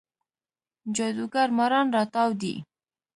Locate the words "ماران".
1.57-1.87